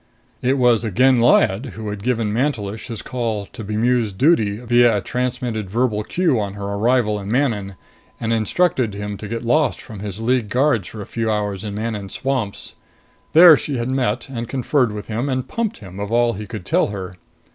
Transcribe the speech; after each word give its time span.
It 0.41 0.57
was 0.57 0.83
again 0.83 1.17
Lyad 1.17 1.73
who 1.73 1.89
had 1.89 2.01
given 2.01 2.33
Mantelish 2.33 2.87
his 2.87 3.03
call 3.03 3.45
to 3.45 3.63
bemused 3.63 4.17
duty 4.17 4.57
via 4.57 4.97
a 4.97 5.01
transmitted 5.01 5.69
verbal 5.69 6.03
cue 6.03 6.39
on 6.39 6.55
her 6.55 6.63
arrival 6.63 7.19
in 7.19 7.31
Manon, 7.31 7.75
and 8.19 8.33
instructed 8.33 8.95
him 8.95 9.15
to 9.17 9.27
get 9.27 9.45
lost 9.45 9.79
from 9.79 9.99
his 9.99 10.19
League 10.19 10.49
guards 10.49 10.87
for 10.87 11.03
a 11.03 11.05
few 11.05 11.29
hours 11.31 11.63
in 11.63 11.75
Manon's 11.75 12.13
swamps. 12.15 12.73
There 13.33 13.55
she 13.55 13.77
had 13.77 13.91
met 13.91 14.27
and 14.27 14.47
conferred 14.49 14.91
with 14.91 15.05
him 15.05 15.29
and 15.29 15.47
pumped 15.47 15.77
him 15.77 15.99
of 15.99 16.11
all 16.11 16.33
he 16.33 16.47
could 16.47 16.65
tell 16.65 16.87
her. 16.87 17.17